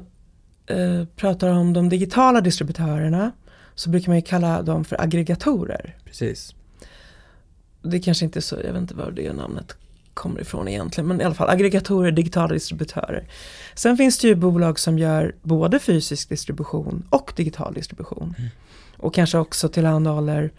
[0.68, 3.32] eh, pratar om de digitala distributörerna
[3.76, 5.98] så brukar man ju kalla dem för aggregatorer.
[6.06, 6.56] precis.
[7.84, 9.76] Det kanske inte är så, jag vet inte var det namnet
[10.14, 13.28] kommer ifrån egentligen, men i alla fall aggregatorer, digitala distributörer.
[13.76, 18.36] Sen finns det ju bolag som gör både fysisk distribution och digital distribution.
[18.98, 20.52] Och kanske också tillhandahåller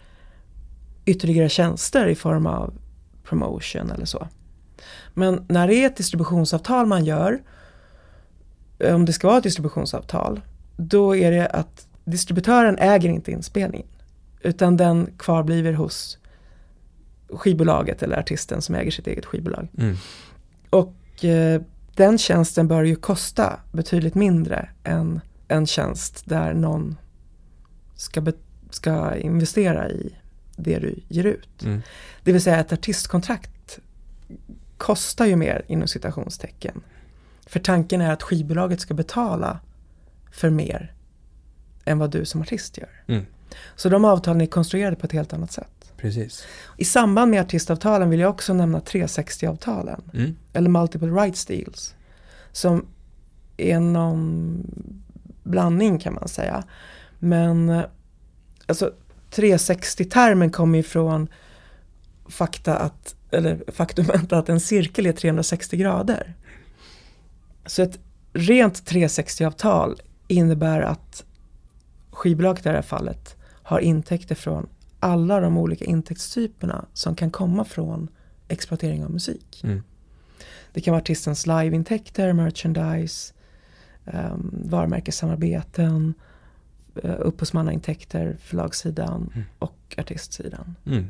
[1.05, 2.73] ytterligare tjänster i form av
[3.23, 4.27] promotion eller så.
[5.13, 7.41] Men när det är ett distributionsavtal man gör,
[8.79, 10.41] om det ska vara ett distributionsavtal,
[10.77, 13.87] då är det att distributören äger inte inspelningen.
[14.41, 16.17] Utan den kvarbliver hos
[17.29, 19.67] skivbolaget eller artisten som äger sitt eget skivbolag.
[19.77, 19.95] Mm.
[20.69, 21.61] Och eh,
[21.95, 26.97] den tjänsten bör ju kosta betydligt mindre än en tjänst där någon
[27.95, 28.31] ska,
[28.69, 30.15] ska investera i
[30.55, 31.63] det du ger ut.
[31.63, 31.81] Mm.
[32.23, 33.79] Det vill säga ett artistkontrakt
[34.77, 36.81] kostar ju mer inom citationstecken.
[37.45, 39.59] För tanken är att skivbolaget ska betala
[40.31, 40.93] för mer
[41.85, 43.03] än vad du som artist gör.
[43.07, 43.25] Mm.
[43.75, 45.74] Så de avtalen är konstruerade på ett helt annat sätt.
[45.97, 46.45] Precis.
[46.77, 50.01] I samband med artistavtalen vill jag också nämna 360-avtalen.
[50.13, 50.35] Mm.
[50.53, 51.95] Eller multiple rights deals.
[52.51, 52.85] Som
[53.57, 54.63] är någon
[55.43, 56.63] blandning kan man säga.
[57.19, 57.83] Men
[58.65, 58.93] alltså
[59.31, 61.27] 360-termen kommer ifrån
[62.27, 66.33] fakta att, eller faktumet att en cirkel är 360 grader.
[67.65, 67.99] Så ett
[68.33, 71.23] rent 360-avtal innebär att
[72.11, 74.67] skivbolaget i det här fallet har intäkter från
[75.05, 78.07] alla de olika intäktstyperna som kan komma från
[78.47, 79.61] exploatering av musik.
[79.63, 79.83] Mm.
[80.73, 83.33] Det kan vara artistens liveintäkter, merchandise,
[84.05, 86.13] um, varumärkessamarbeten,
[87.05, 89.45] uh, upphovsmannaintäkter, förlagssidan Mm.
[89.59, 90.75] och artistsidan.
[90.85, 91.05] Mm.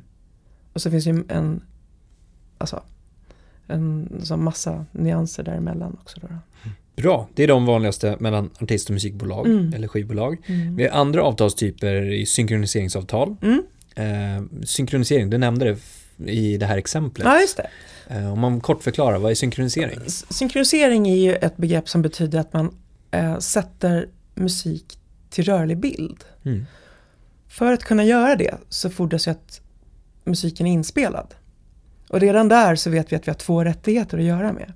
[0.73, 1.62] Och så finns ju en,
[2.58, 2.84] alltså,
[3.67, 6.19] en sån massa nyanser däremellan också.
[6.21, 6.27] Då.
[6.95, 9.73] Bra, det är de vanligaste mellan artist och musikbolag Mm.
[9.73, 10.38] eller skivbolag.
[10.45, 10.75] Mm.
[10.75, 13.36] Vi har andra avtalstyper i synkroniseringsavtal.
[13.41, 13.63] Mm.
[13.95, 17.27] Eh, synkronisering, du nämnde det i det här exemplet.
[17.27, 17.69] Ja, just det.
[18.08, 19.99] Eh, om man kort förklarar, vad är synkronisering?
[20.29, 22.75] Synkronisering är ju ett begrepp som betyder att man
[23.12, 26.23] eh, sätter musik till rörlig bild.
[26.45, 26.65] Mm.
[27.47, 29.62] För att kunna göra det så fordras ju att
[30.23, 31.36] musiken är inspelad.
[32.10, 34.73] Och redan där så vet vi att vi har två rättigheter att göra med.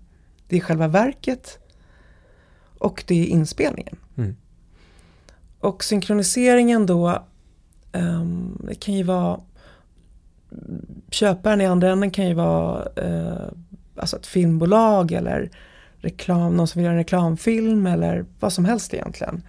[0.48, 1.60] Det är själva verket
[2.78, 3.98] och det är inspelningen.
[4.18, 4.36] Mm.
[5.60, 7.28] Och synkroniseringen då,
[7.92, 9.40] Ehm, det kan ju vara,
[11.10, 13.48] köparen i andra änden kan ju vara eh,
[13.96, 15.50] alltså ett filmbolag eller
[15.98, 19.44] reklam, någon som vill göra en reklamfilm eller vad som helst egentligen.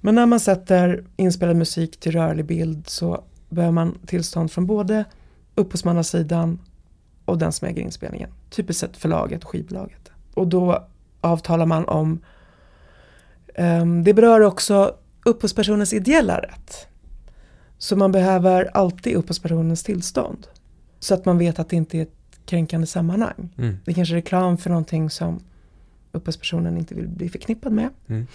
[0.00, 5.04] Men när man sätter inspelad musik till rörlig bild så behöver man tillstånd från både
[5.54, 6.58] upphovsmannasidan
[7.24, 8.30] och den som äger inspelningen.
[8.50, 10.10] Typiskt sett förlaget och skivbolaget.
[10.34, 10.86] Och då
[11.20, 12.20] avtalar man om,
[13.58, 16.86] um, det berör också upphovspersonens ideella rätt.
[17.82, 20.46] Så man behöver alltid upphovspersonens tillstånd.
[20.98, 23.54] Så att man vet att det inte är ett kränkande sammanhang.
[23.58, 23.78] Mm.
[23.84, 25.40] Det är kanske är reklam för någonting som
[26.12, 27.88] upphovspersonen inte vill bli förknippad med.
[28.08, 28.26] Mm.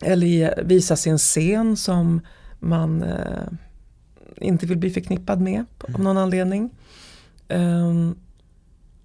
[0.00, 2.20] Eller visas i en scen som
[2.58, 3.48] man eh,
[4.36, 6.02] inte vill bli förknippad med av Mm.
[6.02, 6.70] någon anledning.
[7.48, 8.14] Ehm,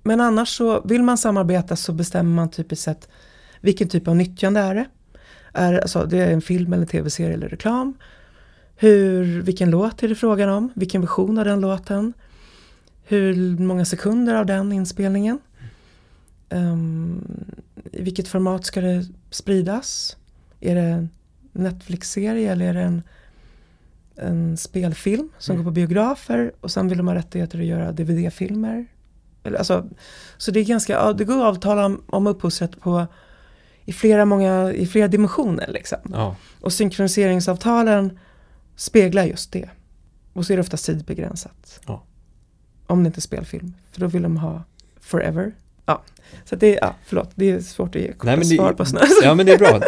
[0.03, 3.09] men annars så vill man samarbeta så bestämmer man typiskt sett
[3.61, 4.85] vilken typ av nyttjande är det.
[5.53, 7.93] Är, alltså, det är en film eller tv-serie eller reklam.
[8.75, 10.71] Hur, vilken låt är det frågan om?
[10.75, 12.13] Vilken version av den låten?
[13.03, 15.39] Hur många sekunder av den inspelningen?
[16.49, 17.23] Ehm,
[17.91, 20.17] I vilket format ska det spridas?
[20.59, 21.09] Är det en
[21.51, 23.03] Netflix-serie eller är det en,
[24.15, 25.63] en spelfilm som Mm.
[25.65, 28.85] går på biografer och sen vill de ha rättigheter att göra DVD-filmer?
[29.57, 29.89] Alltså,
[30.37, 33.07] så det är ganska, det går att avtala om, om upphovsrätt på
[33.85, 35.97] i flera, många, i flera dimensioner liksom.
[36.11, 36.35] Ja.
[36.61, 38.19] Och synkroniseringsavtalen
[38.75, 39.69] speglar just det.
[40.33, 41.79] Och så är det oftast tidsbegränsat.
[41.87, 42.03] Ja.
[42.87, 43.73] Om det inte är spelfilm.
[43.91, 44.63] För då vill de ha
[44.99, 45.51] forever.
[45.85, 46.03] Ja,
[46.45, 48.73] så det är, ja, förlåt, det är svårt att ge korta Nej, men det- svar
[48.73, 49.81] på sådana ja, men det är bra.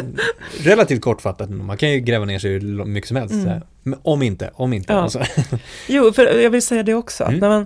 [0.59, 1.49] Relativt kortfattat.
[1.49, 3.33] Man kan ju gräva ner sig hur mycket som helst.
[3.35, 3.61] Mm.
[3.83, 4.93] Men om inte, om inte.
[4.93, 4.99] Ja.
[4.99, 5.23] Alltså.
[5.87, 7.23] Jo, för jag vill säga det också.
[7.23, 7.39] Att Mm.
[7.39, 7.65] när, man,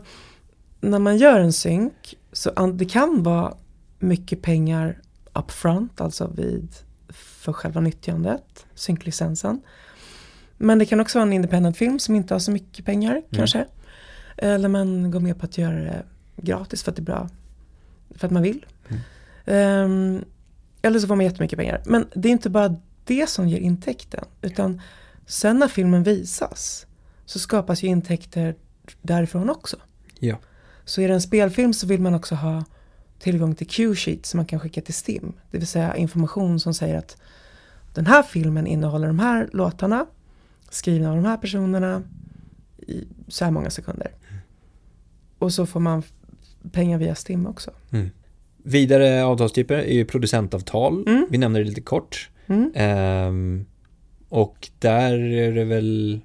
[0.82, 3.53] när man gör en synk så det kan vara
[3.99, 4.99] mycket pengar
[5.34, 6.67] upfront, alltså vid,
[7.10, 9.62] för själva nyttjandet, synklicensen.
[10.62, 13.65] Men det kan också vara en independent film som inte har så mycket pengar kanske.
[14.38, 16.04] Eller man går med på att göra det
[16.38, 17.30] gratis för att det är bra,
[18.15, 18.65] för att man vill.
[18.89, 19.02] Mm.
[19.45, 20.26] Ehm,
[20.82, 21.82] eller så får man jättemycket pengar.
[21.86, 24.82] Men det är inte bara det som ger intäkten, utan
[25.26, 26.86] sen när filmen visas
[27.26, 28.56] så skapas ju intäkter
[29.02, 29.78] därifrån också.
[30.19, 30.38] Ja.
[30.86, 32.63] Så är det en spelfilm så vill man också ha
[33.19, 35.34] tillgång till Q-sheet som man kan skicka till STIM.
[35.52, 37.17] Det vill säga information som säger att
[37.93, 40.06] den här filmen innehåller de här låtarna
[40.69, 42.03] skrivna av de här personerna
[42.77, 44.12] i så här många sekunder.
[45.39, 46.03] Och så får man
[46.71, 47.71] pengar via STIM också.
[47.91, 48.10] Mm.
[48.63, 51.08] Vidare avtalstyper är ju producentavtal.
[51.08, 51.27] Mm.
[51.29, 52.29] Vi nämnde det lite kort.
[52.47, 52.71] Mm.
[52.75, 53.65] Ehm,
[54.29, 56.19] och där är det väl,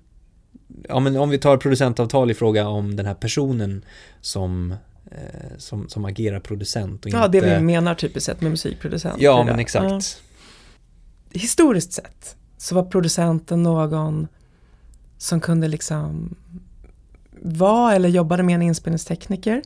[0.89, 3.85] ja men om vi tar producentavtal i fråga om den här personen
[4.21, 4.75] som,
[5.11, 7.41] eh, som, som agerar producent och Ja, inte...
[7.41, 9.21] det vi menar typiskt sett med musikproducent.
[9.21, 9.91] Ja, men exakt.
[9.91, 10.01] Ja.
[11.41, 14.29] Historiskt sett så var producenten någon
[15.19, 16.37] som kunde liksom
[17.43, 19.63] vara eller jobbade med en inspelningstekniker,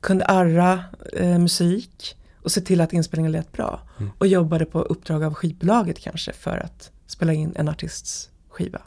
[0.00, 3.80] kunde arra eh, musik och se till att inspelningen lät bra.
[3.98, 4.10] Mm.
[4.18, 8.80] Och jobbade på uppdrag av skivbolaget kanske för att spela in en artists skiva.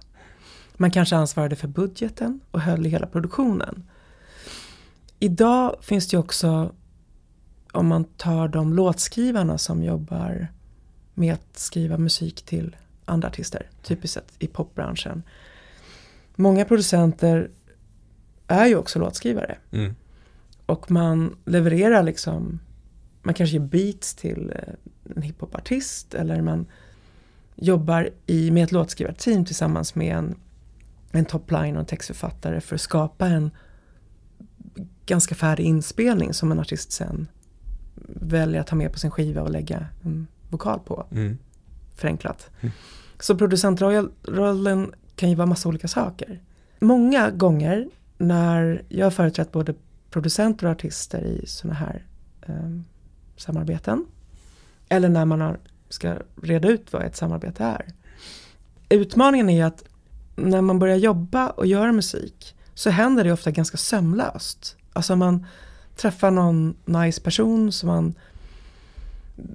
[0.77, 3.83] Man kanske ansvarade för budgeten och höll i hela produktionen.
[5.19, 6.71] Idag finns det ju också,
[7.71, 10.47] om man tar de låtskrivarna som jobbar
[11.13, 12.75] med att skriva musik till
[13.09, 15.23] andra artister, typiskt sett i popbranschen.
[16.35, 17.49] Många producenter
[18.47, 19.95] är ju också låtskrivare Mm.
[20.65, 22.59] och man levererar liksom,
[23.21, 24.73] man kanske ger beats till eh,
[25.15, 26.65] en hiphopartist eller man
[27.55, 30.35] jobbar i, med ett låtskrivarteam tillsammans med en,
[31.11, 33.51] en topline och en textförfattare för att skapa en
[35.05, 37.27] ganska färdig inspelning som en artist sen
[38.07, 41.37] väljer att ta med på sin skiva och lägga en vokal på Mm.
[41.99, 42.49] Förenklat.
[42.61, 42.73] Mm.
[43.19, 46.41] Så producentrollen kan ju vara massa olika saker.
[46.79, 49.73] Många gånger när jag har företrätt både
[50.09, 52.05] producenter och artister i sådana här
[52.41, 52.79] eh,
[53.37, 54.05] samarbeten.
[54.89, 55.59] Eller när man har,
[55.89, 57.85] ska reda ut vad ett samarbete är.
[58.89, 59.83] Utmaningen är att
[60.35, 64.77] när man börjar jobba och göra musik så händer det ofta ganska sömlöst.
[64.93, 65.45] Alltså man
[65.95, 68.15] träffar någon nice person som man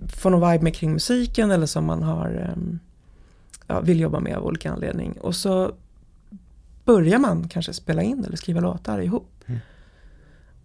[0.08, 2.78] får någon vibe med kring musiken eller som man har, ehm,
[3.66, 5.12] ja, vill jobba med av olika anledning.
[5.20, 5.74] Och så
[6.84, 9.44] börjar man kanske spela in eller skriva låtar ihop.
[9.46, 9.60] Mm.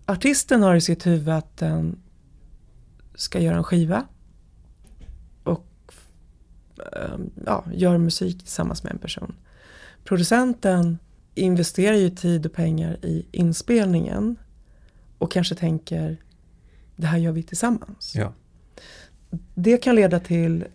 [0.06, 2.00] Artisten har i sitt huvud att den
[3.16, 4.06] ska göra en skiva
[5.44, 5.94] och
[6.94, 9.36] ehm, ja, gör musik tillsammans med en person.
[10.04, 10.98] Producenten
[11.36, 14.36] investerar ju tid och pengar i inspelningen
[15.18, 16.18] och kanske tänker
[16.96, 18.16] det här gör vi tillsammans.
[18.16, 18.34] Ja.
[19.56, 20.66] Det kan leda till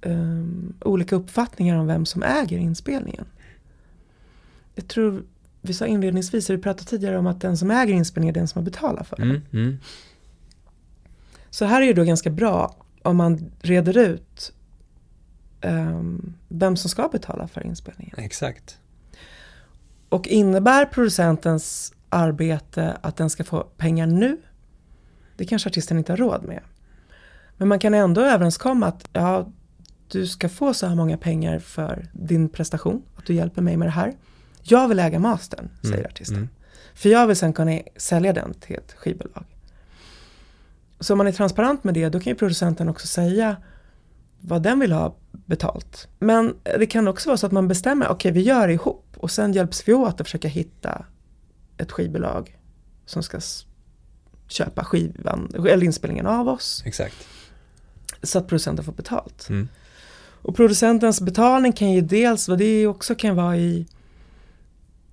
[0.00, 3.24] ehm, olika uppfattningar om vem som äger inspelningen.
[4.74, 5.22] Jag tror
[5.62, 8.58] vi sa inledningsvis, vi pratade tidigare om att den som äger inspelningen är den som
[8.58, 9.30] har betalat för den.
[9.30, 9.42] Mm.
[9.52, 9.78] Mm.
[11.50, 14.52] Så här är det då ganska bra om man reder ut
[15.60, 18.14] ehm, vem som ska betala för inspelningen.
[18.18, 18.78] Exakt.
[20.08, 24.36] Och innebär producentens arbete att den ska få pengar nu?
[25.36, 26.62] Det kanske artisten inte har råd med.
[27.60, 29.48] Men man kan ändå överenskomma att ja,
[30.08, 33.88] du ska få så här många pengar för din prestation, att du hjälper mig med
[33.88, 34.12] det här.
[34.62, 36.36] Jag vill äga mastern, säger Mm, artisten.
[36.36, 36.48] mm.
[36.94, 39.44] För jag vill sen kunna sälja den till ett skivbolag.
[41.00, 43.56] Så om man är transparent med det, då kan ju producenten också säga
[44.40, 46.08] vad den vill ha betalt.
[46.18, 49.30] Men det kan också vara så att man bestämmer, okej vi gör det ihop och
[49.30, 51.04] sen hjälps vi åt att försöka hitta
[51.76, 52.58] ett skivbolag
[53.06, 53.40] som ska
[54.48, 57.14] köpa skivan, eller inspelningen av oss Exakt.
[58.22, 59.48] Så att producenten får betalt.
[59.48, 59.68] Mm.
[60.42, 63.86] Och producentens betalning kan ju dels, vad det också kan vara i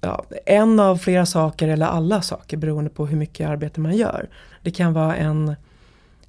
[0.02, 4.30] ja, en av flera saker eller alla saker beroende på hur mycket arbete man gör.
[4.63, 5.56] Det kan vara en,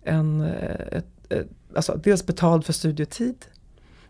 [0.03, 3.47] en eh, ett, ett, alltså dels betald för studiotid.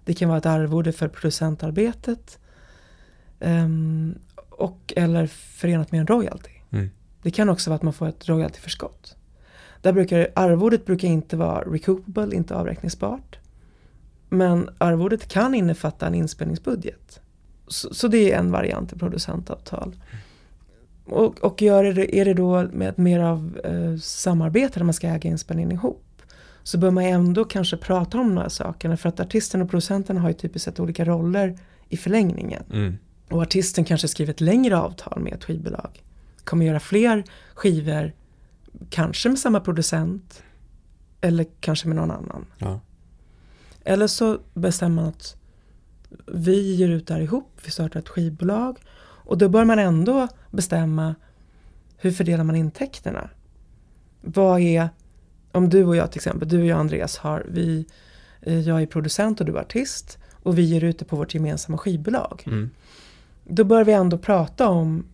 [0.05, 2.39] Det kan vara ett arvode för producentarbetet.
[3.41, 4.19] ehm,
[4.51, 6.51] och eller förenat med en royalty.
[6.71, 6.91] Mm.
[7.23, 9.17] Det kan också vara att man får ett royaltyförskott.
[9.83, 13.39] Där brukar, arvodet brukar inte vara recoupable, inte avräkningsbart.
[14.29, 17.21] Men arvodet kan innefatta en inspelningsbudget.
[17.67, 19.97] Så, så det är en variant i producentavtal.
[21.05, 25.09] Och, och gör det, är det då med mer av eh, samarbete där man ska
[25.09, 26.05] äga inspelningen ihop.
[26.63, 28.97] Så bör man ändå kanske prata om de här sakerna.
[28.97, 32.63] För att artisten och producenten har ju typiskt sett olika roller i förlängningen.
[32.73, 32.99] Mm.
[33.31, 36.03] Och artisten kanske skriver ett längre avtal med ett skivbolag.
[36.45, 38.13] Kommer göra fler skivor,
[38.91, 40.43] kanske med samma producent.
[41.21, 42.47] Eller kanske med någon annan.
[42.59, 42.81] Ja.
[43.85, 45.37] Eller så bestämmer man att
[46.27, 48.79] vi ger ut det här ihop, vi startar ett skivbolag.
[49.01, 51.15] Och då bör man ändå bestämma
[51.97, 53.31] hur fördelar man intäkterna.
[54.21, 54.89] Vad är,
[55.53, 57.87] om du och jag till exempel, du och jag Andreas har, vi,
[58.41, 60.19] eh, jag är producent och du är artist.
[60.43, 62.43] Och vi ger ut det på vårt gemensamma skivbolag.
[62.47, 62.71] Mm.
[63.45, 65.05] Då bör vi ändå prata om,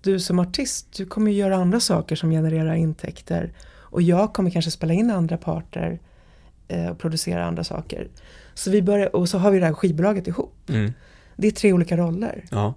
[0.00, 3.52] du som artist, du kommer ju göra andra saker som genererar intäkter.
[3.78, 6.00] Och jag kommer kanske spela in andra parter
[6.68, 8.08] eh, och producera andra saker.
[8.54, 10.54] Så vi börjar, och så har vi det här skivbolaget ihop.
[10.68, 10.92] Mm.
[11.36, 12.44] Det är tre olika roller.
[12.50, 12.74] Ja,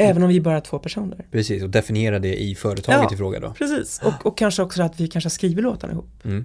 [0.00, 1.26] Även om vi bara är två personer.
[1.30, 1.62] precis.
[1.62, 3.14] Och definiera det i företaget Ja.
[3.14, 3.50] i fråga då.
[3.52, 4.00] Precis.
[4.04, 6.24] Och, och kanske också att vi kanske har skrivit låtarna ihop.
[6.24, 6.44] Mm.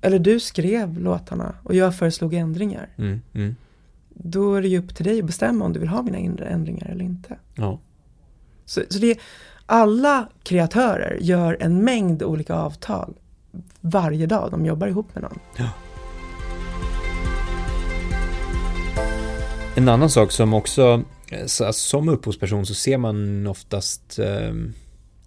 [0.00, 2.88] Eller du skrev låtarna och jag föreslog ändringar.
[2.98, 3.20] Mm.
[3.34, 3.56] Mm.
[4.08, 6.44] Då är det ju upp till dig att bestämma om du vill ha mina inre
[6.46, 7.36] ändringar eller inte.
[7.54, 7.80] Ja.
[8.68, 9.18] Så, så det är,
[9.66, 13.14] alla kreatörer gör en mängd olika avtal
[13.80, 15.38] varje dag de jobbar ihop med någon.
[19.76, 24.52] En annan sak som också, eh, så- som upphovsperson så ser man oftast eh,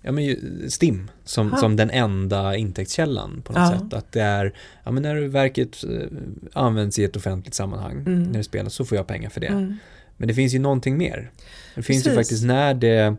[0.02, 1.58] ja, men ju- STIM som, Ah.
[1.58, 3.80] som den enda intäktskällan på något Ja.
[3.80, 3.94] sätt.
[3.94, 6.08] Att det är, ja men när verket eh,
[6.54, 8.24] används i ett offentligt sammanhang, Mm.
[8.24, 9.48] när det spelas, så får jag pengar för det.
[9.48, 9.78] Mm.
[10.18, 11.32] Men det finns ju någonting mer.
[11.76, 12.18] Det finns ju Precis.
[12.18, 13.16] faktiskt när det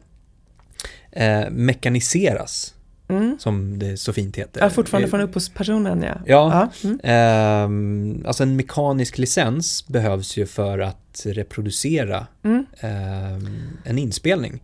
[1.13, 2.75] eh, mekaniseras,
[3.09, 3.37] Mm.
[3.41, 4.61] som det så fint heter.
[4.61, 6.15] Ja, fortfarande Eh, från upphovspersonen ja.
[6.27, 6.69] Ja.
[6.85, 7.01] Mm.
[7.03, 12.67] Ehm, alltså en mekanisk licens behövs ju för att reproducera Mm.
[12.81, 13.49] ehm,
[13.85, 14.63] en inspelning.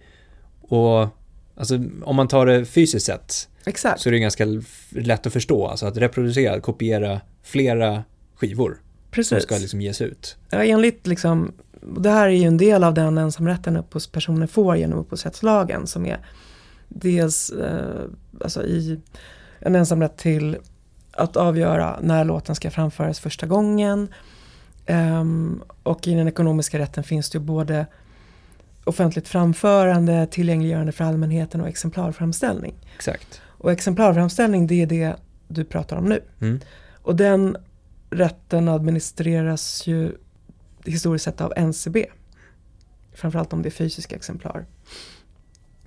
[0.61, 1.07] Och
[1.57, 4.01] alltså, om man tar det fysiskt sett Exakt.
[4.01, 4.45] så är det ganska
[4.91, 5.67] lätt att förstå.
[5.67, 9.43] Alltså att reproducera, kopiera flera skivor som Precis.
[9.43, 10.37] ska liksom ges ut.
[10.51, 14.99] Ja, enligt liksom, det här är ju en del av den ensamrätten upphovspersoner får genom
[14.99, 16.19] upphovsrättslagen som är
[16.89, 18.05] dels eh,
[18.41, 19.01] alltså i
[19.59, 20.57] en ensamrätt till
[21.13, 24.09] att avgöra när låten ska framföras första gången.
[24.87, 27.87] Ehm, och i den ekonomiska rätten finns det ju både
[28.85, 32.75] offentligt framförande, tillgängliggörande för allmänheten och exemplarframställning.
[32.97, 33.41] Exakt.
[33.45, 35.17] Och exemplarframställning det är det
[35.49, 36.21] du pratar om nu.
[36.41, 36.61] Mm.
[37.03, 37.57] Och den
[38.11, 40.13] rätten administreras ju
[40.91, 42.07] historiskt sett av NCB.
[43.13, 44.67] Framförallt om det är fysiska exemplar.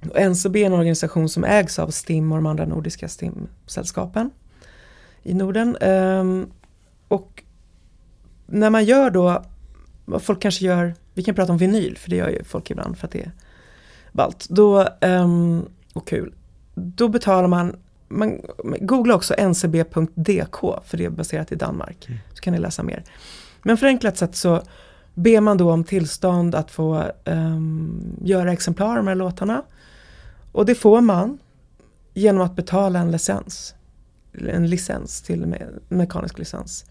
[0.09, 4.29] Och NCB är en organisation som ägs av STIM och de andra nordiska STIM-sällskapen
[5.23, 5.77] i Norden.
[5.81, 6.47] Ehm,
[7.07, 7.43] och
[8.45, 9.43] när man gör då,
[10.05, 12.97] vad folk kanske gör, vi kan prata om vinyl för det gör ju folk ibland
[12.97, 13.31] för att det är
[14.11, 14.47] ballt.
[14.49, 16.33] Då, ehm, och kul.
[16.75, 17.75] Då betalar man,
[18.07, 18.41] man
[18.79, 22.05] googla också ncb.dk för det är baserat i Danmark.
[22.07, 22.19] Mm.
[22.33, 23.03] Så kan ni läsa mer.
[23.63, 24.61] Men förenklat sett så
[25.13, 29.63] ber man då om tillstånd att få ehm, göra exemplar av de här låtarna.
[30.51, 31.37] Och det får man
[32.13, 33.75] genom att betala en licens.
[34.47, 35.57] En licens till me
[35.89, 36.85] mekanisk licens.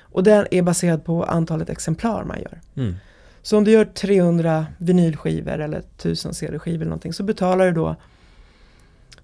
[0.00, 2.60] Och den är baserad på antalet exemplar man gör.
[2.74, 2.94] Mm.
[3.42, 7.96] Så om du gör 300 vinylskivor eller 1000 CD-skivor eller någonting så betalar du då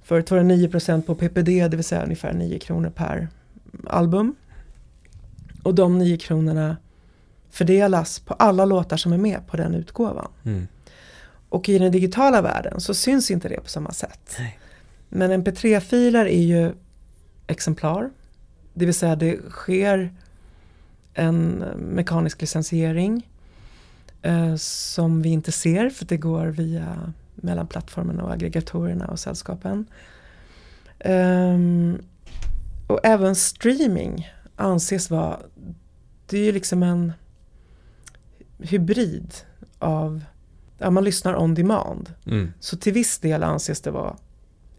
[0.02, 3.28] för 209% på PPD, det vill säga ungefär 9 kronor per
[3.86, 4.34] album.
[5.62, 6.76] Och de 9 kronorna
[7.56, 10.28] fördelas på alla låtar som är med på den utgåvan.
[10.44, 10.68] Mm.
[11.48, 14.36] Och i den digitala världen så syns inte det på samma sätt.
[14.38, 14.58] Nej.
[15.08, 16.72] Men mp3-filer är ju
[17.46, 18.10] exemplar.
[18.74, 20.14] Det vill säga det sker
[21.14, 23.28] en mekanisk licensiering
[24.22, 29.86] eh, som vi inte ser för det går via mellan plattformen och aggregatorerna och sällskapen.
[31.04, 31.98] Um,
[32.86, 35.38] och även streaming anses vara,
[36.26, 37.12] det är ju liksom en
[38.58, 39.34] hybrid
[39.78, 40.24] av,
[40.78, 42.14] ja man lyssnar on demand.
[42.26, 42.52] Mm.
[42.60, 44.16] Så till viss del anses det vara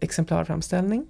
[0.00, 1.06] exemplarframställning